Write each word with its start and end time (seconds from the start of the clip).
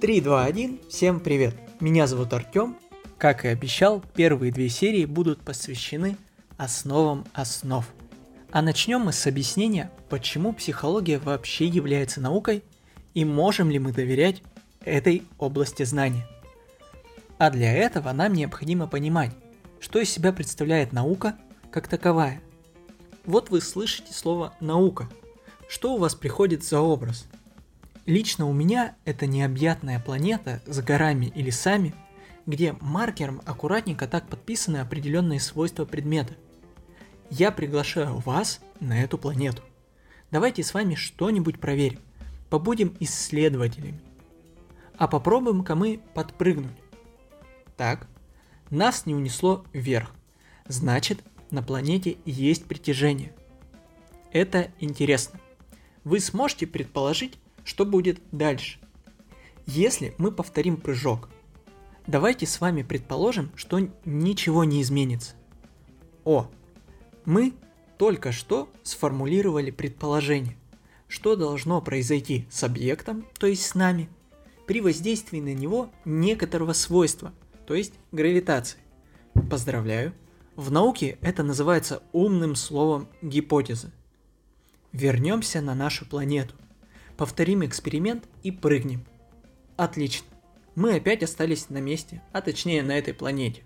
3, 0.00 0.20
2, 0.20 0.44
1, 0.44 0.80
всем 0.90 1.20
привет! 1.20 1.54
Меня 1.80 2.06
зовут 2.06 2.32
Артем. 2.32 2.76
Как 3.16 3.44
и 3.44 3.48
обещал, 3.48 4.02
первые 4.14 4.52
две 4.52 4.68
серии 4.68 5.04
будут 5.04 5.40
посвящены 5.40 6.16
основам 6.56 7.24
основ. 7.32 7.86
А 8.50 8.60
начнем 8.60 9.00
мы 9.00 9.12
с 9.12 9.26
объяснения, 9.26 9.90
почему 10.10 10.52
психология 10.52 11.18
вообще 11.18 11.66
является 11.66 12.20
наукой 12.20 12.64
и 13.14 13.24
можем 13.24 13.70
ли 13.70 13.78
мы 13.78 13.92
доверять 13.92 14.42
этой 14.84 15.22
области 15.38 15.84
знания. 15.84 16.26
А 17.38 17.50
для 17.50 17.72
этого 17.72 18.12
нам 18.12 18.34
необходимо 18.34 18.86
понимать, 18.86 19.30
что 19.80 20.00
из 20.00 20.10
себя 20.10 20.32
представляет 20.32 20.92
наука 20.92 21.36
как 21.70 21.88
таковая. 21.88 22.42
Вот 23.24 23.48
вы 23.48 23.60
слышите 23.60 24.12
слово 24.12 24.54
«наука». 24.60 25.08
Что 25.68 25.94
у 25.94 25.98
вас 25.98 26.14
приходит 26.14 26.62
за 26.62 26.80
образ? 26.80 27.26
Лично 28.06 28.46
у 28.46 28.52
меня 28.52 28.96
это 29.06 29.26
необъятная 29.26 29.98
планета 29.98 30.62
с 30.66 30.80
горами 30.80 31.32
и 31.34 31.42
лесами, 31.42 31.94
где 32.44 32.76
маркером 32.80 33.40
аккуратненько 33.46 34.06
так 34.06 34.28
подписаны 34.28 34.78
определенные 34.78 35.40
свойства 35.40 35.86
предмета. 35.86 36.34
Я 37.30 37.50
приглашаю 37.50 38.18
вас 38.18 38.60
на 38.80 39.02
эту 39.02 39.16
планету. 39.16 39.62
Давайте 40.30 40.62
с 40.62 40.74
вами 40.74 40.94
что-нибудь 40.94 41.58
проверим. 41.58 42.00
Побудем 42.50 42.94
исследователями. 43.00 44.00
А 44.98 45.08
попробуем-ка 45.08 45.74
мы 45.74 46.00
подпрыгнуть. 46.12 46.76
Так, 47.76 48.06
нас 48.68 49.06
не 49.06 49.14
унесло 49.14 49.64
вверх. 49.72 50.14
Значит, 50.68 51.24
на 51.50 51.62
планете 51.62 52.18
есть 52.26 52.66
притяжение. 52.66 53.32
Это 54.30 54.70
интересно. 54.78 55.40
Вы 56.04 56.20
сможете 56.20 56.66
предположить, 56.66 57.38
что 57.64 57.84
будет 57.84 58.20
дальше? 58.32 58.78
Если 59.66 60.14
мы 60.18 60.30
повторим 60.30 60.76
прыжок, 60.76 61.28
давайте 62.06 62.46
с 62.46 62.60
вами 62.60 62.82
предположим, 62.82 63.50
что 63.56 63.80
ничего 64.04 64.64
не 64.64 64.82
изменится. 64.82 65.34
О, 66.24 66.50
мы 67.24 67.54
только 67.98 68.32
что 68.32 68.68
сформулировали 68.82 69.70
предположение, 69.70 70.56
что 71.08 71.36
должно 71.36 71.80
произойти 71.80 72.46
с 72.50 72.62
объектом, 72.62 73.26
то 73.38 73.46
есть 73.46 73.64
с 73.64 73.74
нами, 73.74 74.08
при 74.66 74.80
воздействии 74.80 75.40
на 75.40 75.54
него 75.54 75.90
некоторого 76.04 76.72
свойства– 76.72 77.32
то 77.66 77.74
есть 77.74 77.94
гравитации. 78.12 78.78
Поздравляю. 79.50 80.14
В 80.56 80.70
науке 80.70 81.18
это 81.20 81.42
называется 81.42 82.02
умным 82.12 82.54
словом 82.54 83.08
гипотеза. 83.22 83.90
Вернемся 84.92 85.60
на 85.60 85.74
нашу 85.74 86.06
планету. 86.06 86.54
Повторим 87.16 87.64
эксперимент 87.64 88.28
и 88.42 88.50
прыгнем. 88.50 89.04
Отлично. 89.76 90.26
Мы 90.74 90.94
опять 90.94 91.22
остались 91.22 91.70
на 91.70 91.78
месте, 91.78 92.22
а 92.32 92.40
точнее 92.40 92.82
на 92.82 92.98
этой 92.98 93.14
планете. 93.14 93.62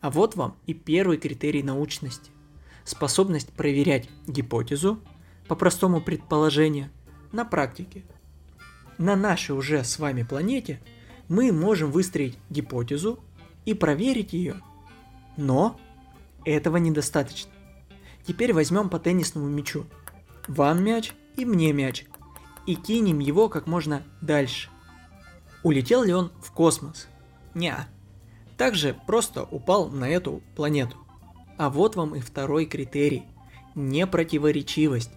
А 0.00 0.10
вот 0.10 0.36
вам 0.36 0.56
и 0.66 0.74
первый 0.74 1.18
критерий 1.18 1.62
научности. 1.62 2.30
Способность 2.84 3.52
проверять 3.52 4.08
гипотезу, 4.26 5.00
по 5.48 5.56
простому 5.56 6.00
предположению, 6.00 6.90
на 7.32 7.44
практике. 7.44 8.04
На 8.98 9.16
нашей 9.16 9.52
уже 9.52 9.82
с 9.84 9.98
вами 9.98 10.22
планете– 10.22 10.80
мы 11.30 11.52
можем 11.52 11.92
выстроить 11.92 12.36
гипотезу 12.50 13.20
и 13.64 13.72
проверить 13.72 14.32
ее. 14.32 14.56
Но 15.36 15.80
этого 16.44 16.76
недостаточно. 16.76 17.52
Теперь 18.26 18.52
возьмем 18.52 18.90
по 18.90 18.98
теннисному 18.98 19.48
мячу. 19.48 19.86
Вам 20.48 20.82
мяч 20.82 21.12
и 21.36 21.44
мне 21.44 21.72
мяч. 21.72 22.04
И 22.70 22.76
кинем 22.76 23.18
его 23.18 23.48
как 23.48 23.66
можно 23.66 24.04
дальше. 24.20 24.68
Улетел 25.64 26.04
ли 26.04 26.14
он 26.14 26.30
в 26.40 26.52
космос? 26.52 27.08
Неа. 27.52 27.88
Также 28.56 28.96
просто 29.08 29.42
упал 29.42 29.88
на 29.88 30.08
эту 30.08 30.40
планету. 30.54 30.96
А 31.58 31.68
вот 31.68 31.96
вам 31.96 32.14
и 32.14 32.20
второй 32.20 32.66
критерий. 32.66 33.24
Непротиворечивость. 33.74 35.10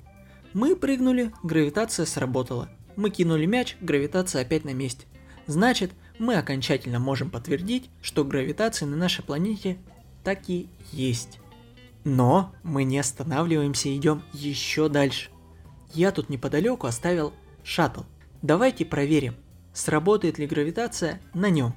Мы 0.54 0.76
прыгнули, 0.76 1.32
гравитация 1.44 2.08
сработала. 2.08 2.70
Мы 2.96 3.12
кинули 3.12 3.46
мяч, 3.46 3.78
гравитация 3.82 4.42
опять 4.42 4.66
на 4.66 4.74
месте. 4.74 5.06
Значит, 5.46 5.92
мы 6.18 6.38
окончательно 6.38 6.98
можем 6.98 7.30
подтвердить, 7.30 7.92
что 8.02 8.26
гравитация 8.26 8.88
на 8.88 8.98
нашей 8.98 9.24
планете 9.24 9.78
так 10.24 10.50
и 10.50 10.70
есть. 10.92 11.38
Но 12.04 12.52
мы 12.64 12.84
не 12.84 12.98
останавливаемся 12.98 13.90
и 13.90 13.98
идем 13.98 14.24
еще 14.34 14.90
дальше. 14.90 15.30
Я 15.94 16.12
тут 16.12 16.30
неподалеку 16.30 16.88
оставил 16.88 17.32
шаттл. 17.64 18.02
Давайте 18.42 18.86
проверим, 18.86 19.36
сработает 19.74 20.38
ли 20.38 20.48
гравитация 20.48 21.22
на 21.34 21.50
нем. 21.50 21.74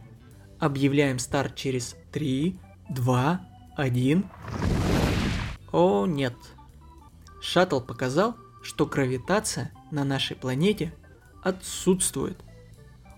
Объявляем 0.59 1.19
старт 1.19 1.55
через 1.55 1.97
3, 2.13 2.59
2, 2.91 3.41
1. 3.77 4.25
О 5.73 6.07
нет. 6.07 6.35
Шаттл 7.41 7.81
показал, 7.81 8.37
что 8.63 8.87
гравитация 8.87 9.73
на 9.91 10.05
нашей 10.05 10.37
планете 10.37 10.95
отсутствует. 11.43 12.43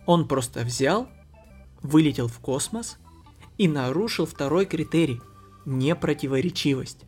Он 0.07 0.27
просто 0.27 0.61
взял, 0.61 1.09
вылетел 1.83 2.29
в 2.29 2.39
космос 2.41 2.99
и 3.57 3.69
нарушил 3.69 4.27
второй 4.27 4.67
критерий– 4.67 5.21
непротиворечивость. 5.69 7.05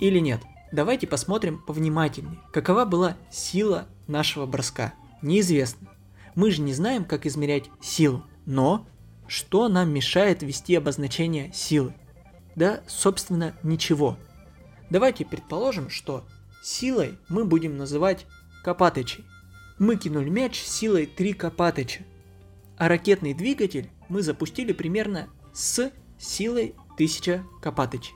Или 0.00 0.18
нет? 0.18 0.42
Давайте 0.72 1.06
посмотрим 1.06 1.62
повнимательнее, 1.62 2.40
какова 2.52 2.84
была 2.84 3.16
сила 3.30 3.86
нашего 4.06 4.46
броска. 4.46 4.94
Неизвестно. 5.22 5.88
Мы 6.34 6.50
же 6.50 6.60
не 6.62 6.74
знаем, 6.74 7.04
как 7.04 7.26
измерять 7.26 7.70
силу, 7.80 8.24
но 8.44 8.86
что 9.26 9.68
нам 9.68 9.90
мешает 9.90 10.42
ввести 10.42 10.74
обозначение 10.74 11.52
силы? 11.52 11.94
Да, 12.54 12.80
собственно, 12.86 13.56
ничего. 13.62 14.16
Давайте 14.90 15.24
предположим, 15.24 15.90
что 15.90 16.24
силой 16.62 17.18
мы 17.28 17.44
будем 17.44 17.76
называть 17.76 18.26
Копатычей. 18.62 19.24
Мы 19.78 19.96
кинули 19.96 20.28
мяч 20.28 20.60
силой 20.60 21.06
3 21.06 21.32
Копатыча, 21.34 22.04
а 22.76 22.88
ракетный 22.88 23.34
двигатель 23.34 23.90
мы 24.08 24.22
запустили 24.22 24.72
примерно 24.72 25.28
с 25.52 25.90
силой 26.18 26.74
1000 26.94 27.44
Копатычей. 27.60 28.14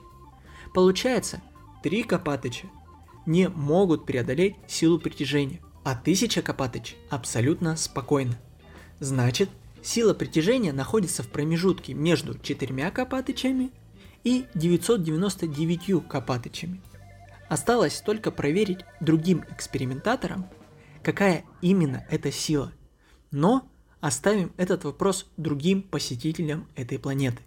Получается, 0.73 1.41
3 1.83 2.03
Копатыча 2.03 2.67
не 3.25 3.49
могут 3.49 4.05
преодолеть 4.05 4.55
силу 4.67 4.99
притяжения, 4.99 5.61
а 5.83 5.91
1000 5.91 6.41
Копатыч 6.41 6.95
абсолютно 7.09 7.75
спокойно. 7.75 8.37
Значит, 8.99 9.49
сила 9.81 10.13
притяжения 10.13 10.73
находится 10.73 11.23
в 11.23 11.27
промежутке 11.27 11.93
между 11.93 12.37
4 12.37 12.91
Копатычами 12.91 13.71
и 14.23 14.45
999 14.53 16.07
Копатычами. 16.07 16.81
Осталось 17.49 18.01
только 18.01 18.31
проверить 18.31 18.79
другим 18.99 19.43
экспериментаторам– 19.49 20.47
какая 21.03 21.43
именно 21.61 22.05
эта 22.09 22.31
сила. 22.31 22.71
Но 23.31 23.67
оставим 23.99 24.51
этот 24.57 24.83
вопрос 24.83 25.27
другим 25.37 25.81
посетителям 25.81 26.67
этой 26.75 26.99
планеты. 26.99 27.41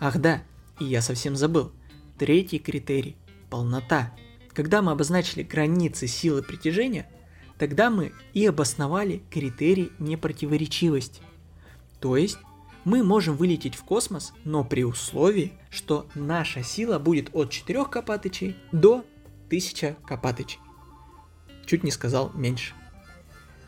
Ах 0.00 0.18
да, 0.18 0.42
и 0.80 0.84
я 0.84 1.02
совсем 1.02 1.36
забыл. 1.36 1.72
Третий 2.18 2.58
критерий– 2.58 3.16
полнота. 3.50 4.14
Когда 4.52 4.82
мы 4.82 4.92
обозначили 4.92 5.42
границы 5.42 6.06
силы 6.06 6.42
притяжения, 6.42 7.08
тогда 7.62 7.90
мы 7.90 8.10
и 8.34 8.44
обосновали 8.44 9.22
критерий 9.30 9.92
непротиворечивости. 10.00 11.22
То 12.00 12.16
есть 12.16 12.38
мы 12.82 13.04
можем 13.04 13.36
вылететь 13.36 13.76
в 13.76 13.84
космос, 13.84 14.32
но 14.42 14.64
при 14.64 14.82
условии, 14.82 15.52
что 15.70 16.08
наша 16.16 16.64
сила 16.64 16.98
будет 16.98 17.30
от 17.32 17.50
4 17.50 17.84
копатычей 17.84 18.56
до 18.72 19.04
1000 19.46 19.96
копатычей. 20.04 20.58
Чуть 21.64 21.84
не 21.84 21.92
сказал 21.92 22.32
меньше. 22.34 22.74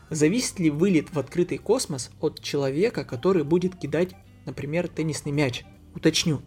Зависит 0.09 0.59
ли 0.59 0.69
вылет 0.69 1.13
в 1.13 1.17
открытый 1.17 1.57
космос 1.57 2.11
от 2.19 2.41
человека, 2.41 3.05
который 3.05 3.45
будет 3.45 3.77
кидать, 3.77 4.13
например, 4.45 4.89
теннисный 4.89 5.31
мяч? 5.31 5.63
Уточню. 5.95 6.41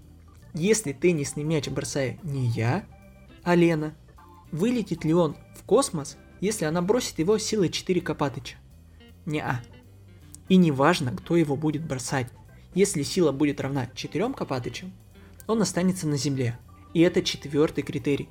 Если 0.53 0.93
теннисный 0.93 1.45
мяч 1.45 1.67
бросаю 1.69 2.21
не 2.23 2.49
я, 2.49 2.85
а 3.43 3.55
Лена, 3.55 3.97
вылетит 4.53 5.07
ли 5.07 5.15
он 5.15 5.35
в 5.57 5.63
космос, 5.63 6.19
если 6.41 6.65
она 6.65 6.83
бросит 6.83 7.19
его 7.19 7.39
силой 7.39 7.69
4 7.69 8.01
Копатыча? 8.01 8.57
Не-а. 9.27 9.61
И 10.49 10.57
не 10.57 10.71
важно, 10.71 11.15
кто 11.17 11.37
его 11.37 11.57
будет 11.57 11.87
бросать. 11.87 12.29
Если 12.75 13.03
сила 13.03 13.33
будет 13.33 13.61
равна 13.61 13.89
4 13.95 14.33
Копатычам, 14.33 14.93
он 15.47 15.63
останется 15.63 16.07
на 16.07 16.17
Земле. 16.17 16.59
И 16.95 17.01
это 17.01 17.23
четвертый 17.23 17.83
критерий. 17.83 18.29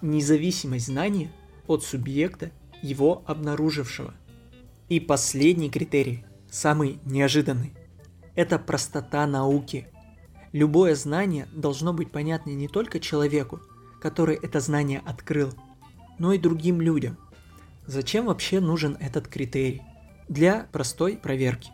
Независимость 0.00 0.86
знания 0.86 1.30
от 1.66 1.82
субъекта, 1.82 2.50
его 2.82 3.22
обнаружившего. 3.26 4.14
И 4.88 5.00
последний 5.00 5.70
критерий, 5.70 6.24
самый 6.50 6.98
неожиданный, 7.04 7.74
это 8.34 8.58
простота 8.58 9.26
науки. 9.26 9.88
Любое 10.52 10.94
знание 10.94 11.48
должно 11.52 11.92
быть 11.92 12.10
понятно 12.10 12.50
не 12.50 12.68
только 12.68 13.00
человеку, 13.00 13.60
который 14.00 14.36
это 14.36 14.60
знание 14.60 15.02
открыл, 15.04 15.52
но 16.18 16.32
и 16.32 16.38
другим 16.38 16.80
людям. 16.80 17.18
Зачем 17.88 18.26
вообще 18.26 18.60
нужен 18.60 18.98
этот 19.00 19.28
критерий? 19.28 19.82
Для 20.28 20.68
простой 20.72 21.16
проверки. 21.16 21.72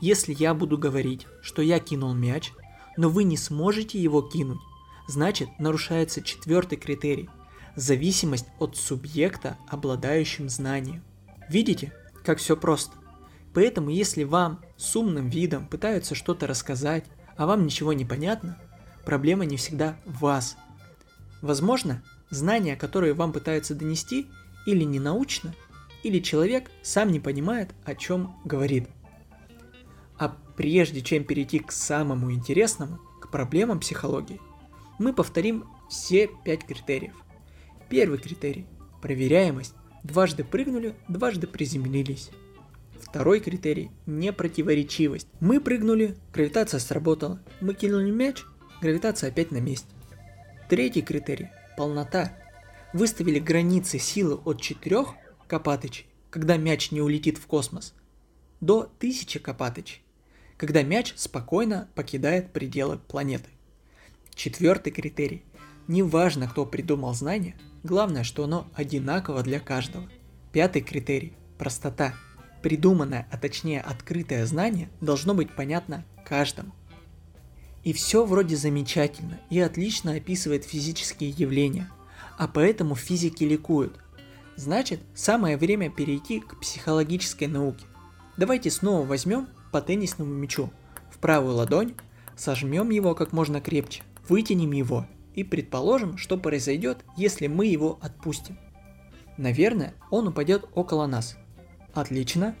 Если 0.00 0.32
я 0.32 0.54
буду 0.54 0.78
говорить, 0.78 1.26
что 1.42 1.62
я 1.62 1.80
кинул 1.80 2.14
мяч, 2.14 2.52
но 2.96 3.08
вы 3.08 3.24
не 3.24 3.36
сможете 3.36 4.00
его 4.00 4.22
кинуть, 4.22 4.60
значит 5.08 5.48
нарушается 5.58 6.22
четвертый 6.22 6.78
критерий– 6.78 7.28
зависимость 7.74 8.46
от 8.60 8.76
субъекта, 8.76 9.58
обладающим 9.68 10.48
знанием. 10.48 11.02
Видите, 11.48 11.92
как 12.24 12.38
все 12.38 12.56
просто? 12.56 12.96
Поэтому 13.52 13.90
если 13.90 14.22
вам 14.22 14.60
с 14.76 14.94
умным 14.94 15.28
видом 15.28 15.66
пытаются 15.66 16.14
что-то 16.14 16.46
рассказать, 16.46 17.04
а 17.36 17.46
вам 17.46 17.64
ничего 17.64 17.92
не 17.92 18.04
понятно, 18.04 18.58
проблема 19.04 19.44
не 19.44 19.56
всегда 19.56 19.96
в 20.04 20.20
вас. 20.20 20.56
Возможно, 21.42 22.04
знания, 22.30 22.76
которые 22.76 23.12
вам 23.12 23.32
пытаются 23.32 23.74
донести, 23.74 24.28
или 24.68 24.84
не 24.84 25.00
научно, 25.00 25.54
или 26.02 26.18
человек 26.18 26.70
сам 26.82 27.10
не 27.10 27.20
понимает, 27.20 27.70
о 27.86 27.94
чем 27.94 28.36
говорит. 28.44 28.86
А 30.18 30.36
прежде 30.58 31.00
чем 31.00 31.24
перейти 31.24 31.58
к 31.58 31.72
самому 31.72 32.30
интересному, 32.32 32.98
к 33.22 33.30
проблемам 33.30 33.80
психологии, 33.80 34.38
мы 34.98 35.14
повторим 35.14 35.64
все 35.88 36.28
пять 36.44 36.66
критериев. 36.66 37.14
Первый 37.88 38.18
критерий– 38.18 38.66
проверяемость. 39.00 39.74
Дважды 40.04 40.44
прыгнули, 40.44 40.94
дважды 41.08 41.46
приземлились. 41.46 42.28
Второй 43.00 43.40
критерий– 43.40 43.90
непротиворечивость. 44.06 45.28
Мы 45.40 45.62
прыгнули, 45.62 46.14
гравитация 46.30 46.78
сработала. 46.78 47.40
Мы 47.62 47.72
кинули 47.72 48.10
мяч, 48.10 48.44
гравитация 48.82 49.30
опять 49.30 49.50
на 49.50 49.62
месте. 49.62 49.88
Третий 50.68 51.00
критерий– 51.00 51.48
полнота. 51.78 52.36
Выставили 52.92 53.38
границы 53.38 53.98
силы 53.98 54.36
от 54.44 54.60
4 54.60 55.04
копатычей, 55.46 56.06
когда 56.30 56.56
мяч 56.56 56.90
не 56.90 57.02
улетит 57.02 57.36
в 57.36 57.46
космос, 57.46 57.94
до 58.60 58.90
1000 58.98 59.40
копатычей, 59.40 60.02
когда 60.56 60.82
мяч 60.82 61.12
спокойно 61.16 61.88
покидает 61.94 62.52
пределы 62.52 62.98
планеты. 62.98 63.50
Четвертый 64.34 64.90
критерий. 64.90 65.44
Неважно, 65.86 66.48
кто 66.48 66.64
придумал 66.64 67.14
знание, 67.14 67.56
главное, 67.82 68.24
что 68.24 68.44
оно 68.44 68.68
одинаково 68.74 69.42
для 69.42 69.60
каждого. 69.60 70.08
Пятый 70.52 70.82
критерий. 70.82 71.34
Простота. 71.58 72.14
Придуманное, 72.62 73.28
а 73.30 73.36
точнее 73.36 73.80
открытое 73.80 74.46
знание 74.46 74.90
должно 75.00 75.34
быть 75.34 75.54
понятно 75.54 76.04
каждому. 76.24 76.72
И 77.84 77.92
все 77.92 78.24
вроде 78.24 78.56
замечательно 78.56 79.40
и 79.50 79.60
отлично 79.60 80.12
описывает 80.12 80.64
физические 80.64 81.30
явления, 81.30 81.88
а 82.38 82.48
поэтому 82.48 82.94
физики 82.94 83.44
ликуют. 83.44 84.00
Значит, 84.56 85.00
самое 85.14 85.58
время 85.58 85.90
перейти 85.90 86.40
к 86.40 86.58
психологической 86.58 87.46
науке. 87.46 87.84
Давайте 88.38 88.70
снова 88.70 89.06
возьмем 89.06 89.48
по 89.70 89.82
теннисному 89.82 90.32
мячу 90.32 90.70
в 91.10 91.18
правую 91.18 91.56
ладонь, 91.56 91.94
сожмем 92.36 92.88
его 92.88 93.14
как 93.14 93.32
можно 93.32 93.60
крепче, 93.60 94.02
вытянем 94.26 94.72
его 94.72 95.06
и 95.34 95.44
предположим, 95.44 96.16
что 96.16 96.38
произойдет, 96.38 97.04
если 97.16 97.46
мы 97.46 97.66
его 97.66 97.98
отпустим. 98.00 98.56
Наверное, 99.36 99.94
он 100.10 100.28
упадет 100.28 100.64
около 100.74 101.06
нас– 101.06 101.36
Отлично. 101.94 102.54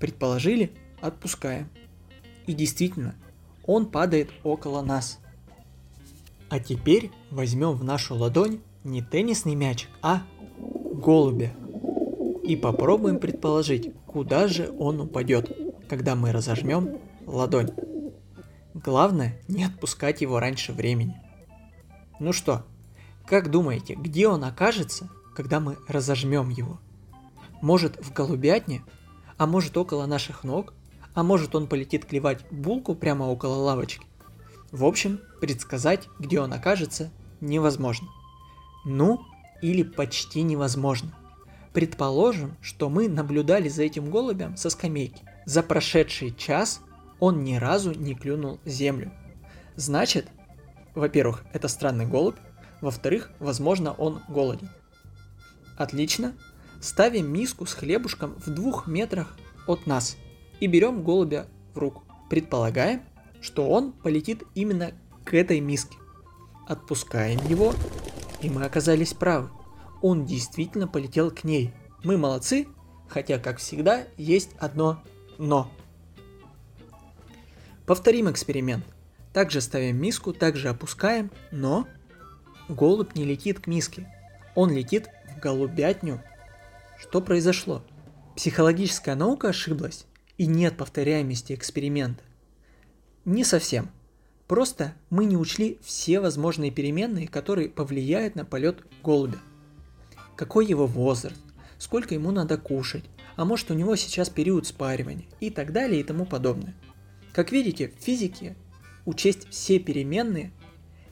Предположили, 0.00 0.72
отпускаем. 1.00 1.68
И 2.46 2.54
действительно, 2.54 3.14
он 3.64 3.86
падает 3.86 4.30
около 4.42 4.82
нас. 4.82 5.20
А 6.48 6.58
теперь 6.58 7.12
возьмем 7.30 7.72
в 7.72 7.84
нашу 7.84 8.16
ладонь 8.16 8.60
не 8.84 9.02
теннисный 9.02 9.54
мячик, 9.54 9.90
а 10.02 10.22
голубя. 10.92 11.52
И 12.42 12.56
попробуем 12.56 13.18
предположить, 13.18 13.92
куда 14.06 14.48
же 14.48 14.74
он 14.78 15.00
упадет, 15.00 15.50
когда 15.88 16.14
мы 16.14 16.32
разожмем 16.32 16.98
ладонь. 17.26 17.70
Главное, 18.74 19.40
не 19.48 19.64
отпускать 19.64 20.20
его 20.20 20.40
раньше 20.40 20.72
времени. 20.72 21.20
Ну 22.18 22.32
что, 22.32 22.64
как 23.26 23.50
думаете, 23.50 23.94
где 23.94 24.28
он 24.28 24.44
окажется, 24.44 25.08
когда 25.34 25.60
мы 25.60 25.76
разожмем 25.88 26.48
его? 26.48 26.80
Может 27.60 28.02
в 28.04 28.12
голубятне, 28.12 28.82
а 29.36 29.46
может 29.46 29.76
около 29.76 30.06
наших 30.06 30.44
ног, 30.44 30.72
а 31.14 31.22
может 31.22 31.54
он 31.54 31.66
полетит 31.66 32.04
клевать 32.04 32.44
булку 32.50 32.94
прямо 32.94 33.24
около 33.24 33.54
лавочки. 33.56 34.06
В 34.72 34.84
общем, 34.84 35.20
предсказать, 35.40 36.08
где 36.18 36.40
он 36.40 36.52
окажется, 36.52 37.10
невозможно. 37.40 38.08
Ну, 38.84 39.20
или 39.62 39.82
почти 39.82 40.42
невозможно. 40.42 41.14
Предположим, 41.72 42.56
что 42.60 42.88
мы 42.88 43.08
наблюдали 43.08 43.68
за 43.68 43.82
этим 43.82 44.10
голубем 44.10 44.56
со 44.56 44.70
скамейки. 44.70 45.22
За 45.46 45.62
прошедший 45.62 46.34
час 46.34 46.80
он 47.18 47.44
ни 47.44 47.56
разу 47.56 47.92
не 47.92 48.14
клюнул 48.14 48.58
землю. 48.64 49.12
Значит, 49.76 50.28
во-первых, 50.94 51.44
это 51.52 51.68
странный 51.68 52.06
голубь, 52.06 52.36
во-вторых, 52.80 53.30
возможно, 53.38 53.92
он 53.92 54.20
голоден. 54.28 54.68
Отлично, 55.76 56.34
Ставим 56.80 57.30
миску 57.30 57.66
с 57.66 57.74
хлебушком 57.74 58.34
в 58.44 58.48
двух 58.48 58.86
метрах 58.86 59.36
от 59.66 59.86
нас 59.86 60.16
и 60.60 60.66
берем 60.66 61.04
голубя 61.04 61.46
в 61.74 61.78
руку. 61.78 62.02
Предполагаем, 62.30 63.02
что 63.42 63.68
он 63.68 63.92
полетит 63.92 64.44
именно 64.54 64.92
к 65.24 65.34
этой 65.34 65.60
миске. 65.60 65.98
Отпускаем 66.66 67.38
его, 67.48 67.74
и 68.42 68.50
мы 68.50 68.64
оказались 68.64 69.14
правы. 69.14 69.50
Он 70.02 70.24
действительно 70.24 70.88
полетел 70.88 71.30
к 71.30 71.44
ней. 71.44 71.72
Мы 72.04 72.16
молодцы, 72.16 72.66
хотя, 73.08 73.38
как 73.38 73.58
всегда, 73.58 74.04
есть 74.16 74.50
одно 74.58 75.02
«но». 75.38 75.70
Повторим 77.86 78.30
эксперимент. 78.30 78.84
Также 79.32 79.60
ставим 79.60 79.96
миску, 80.00 80.32
также 80.32 80.68
опускаем, 80.68 81.30
но 81.50 81.86
голубь 82.68 83.14
не 83.14 83.24
летит 83.24 83.60
к 83.60 83.66
миске. 83.66 84.12
Он 84.54 84.70
летит 84.70 85.08
в 85.36 85.40
голубятню 85.40 86.22
что 87.00 87.22
произошло? 87.22 87.82
Психологическая 88.36 89.14
наука 89.14 89.48
ошиблась 89.48 90.06
и 90.36 90.46
нет 90.46 90.76
повторяемости 90.76 91.54
эксперимента. 91.54 92.22
Не 93.24 93.42
совсем. 93.42 93.90
Просто 94.50 94.94
мы 95.10 95.26
не 95.26 95.36
учли 95.36 95.78
все 95.80 96.18
возможные 96.18 96.72
переменные, 96.72 97.28
которые 97.28 97.68
повлияют 97.68 98.34
на 98.34 98.44
полет 98.44 98.84
голубя. 99.00 99.38
Какой 100.34 100.66
его 100.66 100.88
возраст, 100.88 101.40
сколько 101.78 102.14
ему 102.14 102.32
надо 102.32 102.58
кушать, 102.58 103.04
а 103.36 103.44
может 103.44 103.70
у 103.70 103.74
него 103.74 103.94
сейчас 103.94 104.28
период 104.28 104.66
спаривания 104.66 105.26
и 105.38 105.50
так 105.50 105.72
далее 105.72 106.00
и 106.00 106.02
тому 106.02 106.26
подобное. 106.26 106.74
Как 107.32 107.52
видите, 107.52 107.92
в 107.96 108.02
физике 108.02 108.56
учесть 109.04 109.48
все 109.50 109.78
переменные 109.78 110.50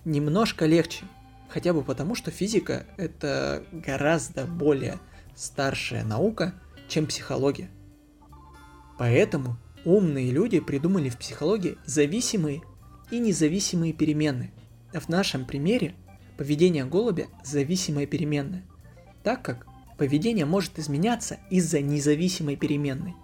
немножко 0.04 0.66
легче, 0.66 1.04
хотя 1.48 1.72
бы 1.72 1.84
потому, 1.84 2.16
что 2.16 2.32
физика 2.32 2.86
это 2.96 3.64
гораздо 3.70 4.46
более 4.46 4.98
старшая 5.36 6.02
наука, 6.02 6.54
чем 6.88 7.06
психология. 7.06 7.70
Поэтому 8.98 9.58
умные 9.84 10.32
люди 10.32 10.58
придумали 10.58 11.08
в 11.08 11.16
психологии 11.18 11.78
зависимые 11.84 12.62
и 13.10 13.18
независимые 13.18 13.92
переменные. 13.92 14.50
В 14.92 15.08
нашем 15.08 15.44
примере 15.44 15.94
поведение 16.36 16.84
голубя 16.84 17.26
зависимая 17.44 18.06
переменная, 18.06 18.64
так 19.22 19.42
как 19.42 19.66
поведение 19.96 20.44
может 20.44 20.78
изменяться 20.78 21.38
из-за 21.50 21.80
независимой 21.80 22.56
переменной. 22.56 23.14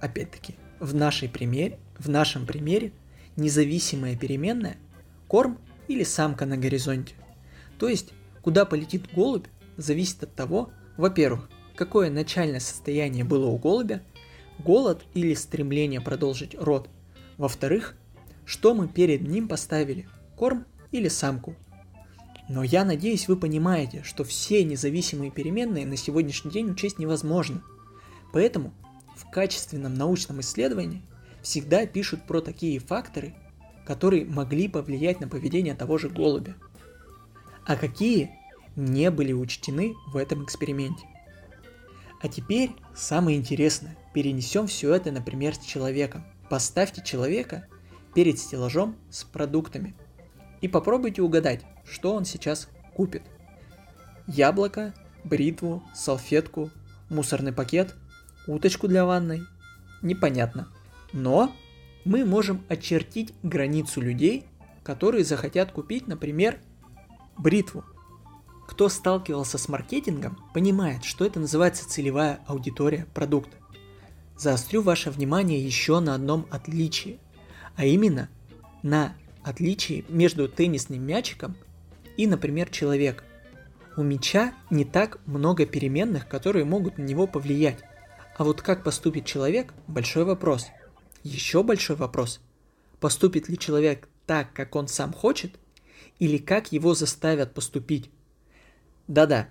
Опять-таки, 0.00 0.56
в, 0.80 0.94
нашей 0.94 1.28
примере, 1.28 1.78
в 1.98 2.08
нашем 2.08 2.46
примере 2.46 2.92
независимая 3.36 4.16
переменная– 4.16 4.76
корм 5.32 5.58
или 5.88 6.04
самка 6.04 6.44
на 6.44 6.58
горизонте. 6.58 7.14
То 7.78 7.88
есть, 7.88 8.12
куда 8.42 8.66
полетит 8.66 9.08
голубь, 9.14 9.46
зависит 9.78 10.22
от 10.22 10.34
того, 10.34 10.70
во-первых, 10.98 11.48
какое 11.74 12.10
начальное 12.10 12.60
состояние 12.60 13.24
было 13.24 13.46
у 13.46 13.56
голубя, 13.56 14.02
голод 14.58 15.02
или 15.14 15.32
стремление 15.32 16.02
продолжить 16.02 16.54
род. 16.54 16.90
Во-вторых, 17.38 17.96
что 18.44 18.74
мы 18.74 18.88
перед 18.88 19.22
ним 19.22 19.48
поставили, 19.48 20.08
корм 20.36 20.66
или 20.90 21.08
самку. 21.08 21.56
Но 22.48 22.62
я 22.62 22.84
надеюсь, 22.84 23.28
вы 23.28 23.36
понимаете, 23.36 24.02
что 24.02 24.24
все 24.24 24.64
независимые 24.64 25.30
переменные 25.30 25.86
на 25.86 25.96
сегодняшний 25.96 26.50
день 26.50 26.70
учесть 26.70 26.98
невозможно. 26.98 27.62
Поэтому 28.32 28.74
в 29.16 29.30
качественном 29.30 29.94
научном 29.94 30.40
исследовании 30.40 31.02
всегда 31.42 31.86
пишут 31.86 32.26
про 32.26 32.40
такие 32.40 32.78
факторы, 32.78 33.34
которые 33.86 34.24
могли 34.24 34.68
повлиять 34.68 35.20
на 35.20 35.28
поведение 35.28 35.74
того 35.74 35.98
же 35.98 36.08
голубя. 36.08 36.56
А 37.64 37.76
какие 37.76 38.30
не 38.76 39.10
были 39.10 39.32
учтены 39.32 39.94
в 40.08 40.16
этом 40.16 40.44
эксперименте. 40.44 41.06
А 42.20 42.28
теперь 42.28 42.70
самое 42.94 43.36
интересное. 43.36 43.96
Перенесем 44.14 44.66
все 44.66 44.94
это, 44.94 45.10
например, 45.10 45.54
с 45.54 45.58
человеком. 45.58 46.24
Поставьте 46.48 47.02
человека 47.04 47.66
перед 48.14 48.38
стеллажом 48.38 48.96
с 49.10 49.24
продуктами 49.24 49.94
и 50.60 50.68
попробуйте 50.68 51.22
угадать, 51.22 51.64
что 51.84 52.14
он 52.14 52.24
сейчас 52.24 52.68
купит. 52.94 53.22
Яблоко, 54.26 54.94
бритву, 55.24 55.82
салфетку, 55.94 56.70
мусорный 57.10 57.52
пакет, 57.52 57.94
уточку 58.46 58.88
для 58.88 59.04
ванной 59.04 59.42
непонятно. 60.02 60.68
Но 61.12 61.52
мы 62.04 62.24
можем 62.24 62.64
очертить 62.68 63.34
границу 63.42 64.00
людей, 64.00 64.44
которые 64.82 65.24
захотят 65.24 65.72
купить, 65.72 66.08
например, 66.08 66.58
бритву. 67.38 67.84
Кто 68.68 68.88
сталкивался 68.88 69.58
с 69.58 69.68
маркетингом, 69.68 70.38
понимает, 70.54 71.04
что 71.04 71.24
это 71.24 71.40
называется 71.40 71.88
целевая 71.88 72.40
аудитория 72.46 73.06
продукта. 73.14 73.56
Заострю 74.36 74.82
ваше 74.82 75.10
внимание 75.10 75.64
еще 75.64 76.00
на 76.00 76.14
одном 76.14 76.46
отличии, 76.50 77.20
а 77.76 77.84
именно 77.84 78.28
на 78.82 79.14
отличии 79.42 80.04
между 80.08 80.48
теннисным 80.48 81.02
мячиком 81.02 81.56
и, 82.16 82.26
например, 82.26 82.70
человеком. 82.70 83.26
У 83.96 84.02
мяча 84.02 84.54
не 84.70 84.84
так 84.84 85.18
много 85.26 85.66
переменных, 85.66 86.28
которые 86.28 86.64
могут 86.64 86.98
на 86.98 87.02
него 87.02 87.26
повлиять. 87.26 87.78
А 88.36 88.44
вот 88.44 88.62
как 88.62 88.82
поступит 88.82 89.26
человек– 89.26 89.74
большой 89.86 90.24
вопрос. 90.24 90.68
Еще 91.22 91.62
большой 91.62 91.96
вопрос– 91.96 92.40
поступит 93.00 93.48
ли 93.48 93.58
человек 93.58 94.08
так, 94.26 94.52
как 94.52 94.76
он 94.76 94.88
сам 94.88 95.12
хочет, 95.12 95.58
или 96.18 96.38
как 96.38 96.70
его 96.70 96.94
заставят 96.94 97.52
поступить. 97.52 98.10
Да-да, 99.08 99.48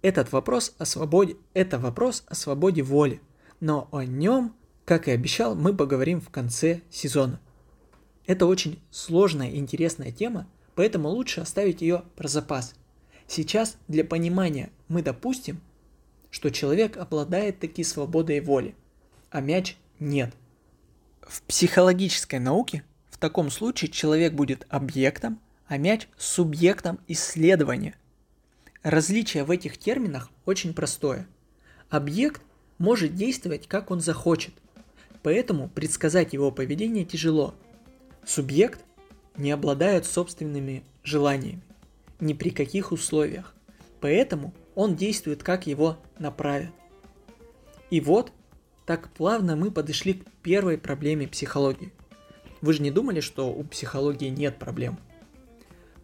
этот 0.00 0.30
вопрос 0.32 0.74
о 0.78 0.84
свободе, 0.84 1.36
это 1.54 1.78
вопрос 1.78 2.22
о 2.28 2.36
свободе 2.36 2.82
воли, 2.82 3.20
но 3.58 3.88
о 3.90 4.04
нем, 4.04 4.54
как 4.88 5.06
и 5.06 5.10
обещал, 5.10 5.54
мы 5.54 5.76
поговорим 5.76 6.18
в 6.18 6.30
конце 6.30 6.80
сезона. 6.90 7.42
Это 8.24 8.46
очень 8.46 8.80
сложная 8.90 9.50
и 9.50 9.58
интересная 9.58 10.10
тема, 10.10 10.48
поэтому 10.74 11.10
лучше 11.10 11.42
оставить 11.42 11.82
ее 11.82 12.04
про 12.16 12.26
запас. 12.26 12.72
Сейчас 13.26 13.76
для 13.86 14.02
понимания 14.02 14.70
мы 14.88 15.02
допустим, 15.02 15.60
что 16.30 16.48
человек 16.48 16.96
обладает 16.96 17.58
таки 17.58 17.84
свободой 17.84 18.40
воли, 18.40 18.74
а 19.28 19.42
мяч 19.42 19.76
нет. 20.00 20.34
В 21.20 21.42
психологической 21.42 22.38
науке 22.38 22.82
в 23.10 23.18
таком 23.18 23.50
случае 23.50 23.90
человек 23.90 24.32
будет 24.32 24.66
объектом, 24.70 25.38
а 25.66 25.76
мяч 25.76 26.08
субъектом 26.16 26.98
исследования. 27.08 27.94
Различие 28.82 29.44
в 29.44 29.50
этих 29.50 29.76
терминах 29.76 30.30
очень 30.46 30.72
простое. 30.72 31.28
Объект 31.90 32.40
может 32.78 33.14
действовать 33.14 33.68
как 33.68 33.90
он 33.90 34.00
захочет, 34.00 34.54
поэтому 35.28 35.68
предсказать 35.68 36.32
его 36.32 36.50
поведение 36.50 37.04
тяжело. 37.04 37.54
Субъект 38.24 38.80
не 39.36 39.50
обладает 39.50 40.06
собственными 40.06 40.84
желаниями 41.04 41.60
ни 42.18 42.32
при 42.32 42.48
каких 42.48 42.92
условиях, 42.92 43.54
поэтому 44.00 44.54
он 44.74 44.96
действует 44.96 45.42
как 45.42 45.66
его 45.66 45.98
направят. 46.18 46.70
И 47.90 48.00
вот 48.00 48.32
так 48.86 49.10
плавно 49.10 49.54
мы 49.54 49.70
подошли 49.70 50.14
к 50.14 50.24
первой 50.42 50.78
проблеме 50.78 51.28
психологии. 51.28 51.92
Вы 52.62 52.72
же 52.72 52.80
не 52.80 52.90
думали, 52.90 53.20
что 53.20 53.52
у 53.52 53.64
психологии 53.64 54.30
нет 54.30 54.58
проблем? 54.58 54.98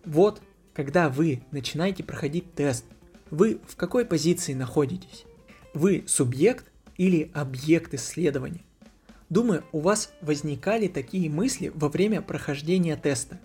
Вот, 0.04 0.42
когда 0.74 1.08
вы 1.08 1.42
начинаете 1.50 2.04
проходить 2.04 2.52
тест, 2.52 2.84
вы 3.30 3.58
в 3.66 3.76
какой 3.76 4.04
позиции 4.04 4.52
находитесь? 4.52 5.24
Вы 5.72 6.04
субъект 6.06 6.70
или 6.98 7.30
объект 7.32 7.94
исследования? 7.94 8.60
Думаю, 9.30 9.64
у 9.72 9.80
вас 9.80 10.12
возникали 10.20 10.88
такие 10.88 11.30
мысли 11.30 11.72
во 11.74 11.88
время 11.88 12.20
прохождения 12.20 12.96
теста. 12.96 13.40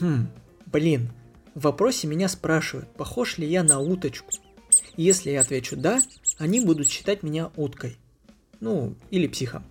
Хм, 0.00 0.28
блин, 0.66 1.10
в 1.54 1.62
вопросе 1.62 2.06
меня 2.06 2.28
спрашивают, 2.28 2.88
похож 2.94 3.38
ли 3.38 3.46
я 3.46 3.62
на 3.62 3.80
уточку. 3.80 4.30
Если 4.96 5.30
я 5.30 5.40
отвечу 5.40 5.76
«да», 5.76 6.00
они 6.38 6.60
будут 6.60 6.88
считать 6.88 7.22
меня 7.22 7.50
уткой. 7.56 7.98
Ну, 8.60 8.94
или 9.10 9.26
психом. 9.26 9.64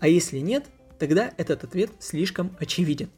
А 0.00 0.08
если 0.08 0.38
нет, 0.38 0.66
тогда 0.98 1.32
этот 1.36 1.64
ответ 1.64 1.90
слишком 1.98 2.56
очевиден. 2.58 3.10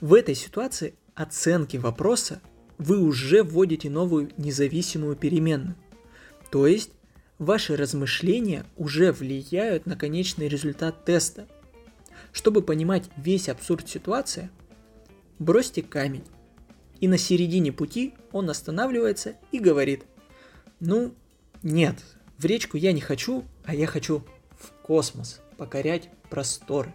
В 0.00 0.14
этой 0.14 0.34
ситуации 0.34 0.94
оценки 1.14 1.76
вопроса 1.76 2.40
вы 2.78 3.00
уже 3.00 3.42
вводите 3.42 3.90
новую 3.90 4.30
независимую 4.36 5.16
переменную. 5.16 5.76
То 6.50 6.66
есть 6.66 6.92
ваши 7.38 7.76
размышления 7.76 8.64
уже 8.76 9.12
влияют 9.12 9.86
на 9.86 9.96
конечный 9.96 10.48
результат 10.48 11.04
теста. 11.04 11.46
Чтобы 12.32 12.62
понимать 12.62 13.10
весь 13.16 13.48
абсурд 13.48 13.88
ситуации, 13.88 14.50
бросьте 15.38 15.82
камень. 15.82 16.24
И 17.00 17.08
на 17.08 17.16
середине 17.16 17.72
пути 17.72 18.14
он 18.32 18.50
останавливается 18.50 19.36
и 19.52 19.60
говорит, 19.60 20.04
ну, 20.80 21.14
нет, 21.62 21.96
в 22.38 22.44
речку 22.44 22.76
я 22.76 22.92
не 22.92 23.00
хочу, 23.00 23.44
а 23.64 23.74
я 23.74 23.86
хочу 23.86 24.24
в 24.58 24.72
космос 24.82 25.40
покорять 25.56 26.10
просторы. 26.28 26.94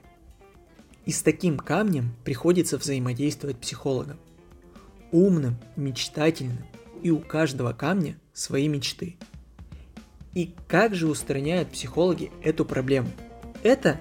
И 1.05 1.11
с 1.11 1.21
таким 1.21 1.57
камнем 1.57 2.15
приходится 2.23 2.77
взаимодействовать 2.77 3.57
психологам. 3.57 4.19
Умным, 5.11 5.57
мечтательным, 5.75 6.65
и 7.01 7.11
у 7.11 7.19
каждого 7.19 7.73
камня 7.73 8.17
свои 8.33 8.67
мечты. 8.67 9.17
И 10.33 10.55
как 10.67 10.95
же 10.95 11.07
устраняют 11.07 11.69
психологи 11.69 12.31
эту 12.43 12.65
проблему? 12.65 13.09
Это 13.61 13.99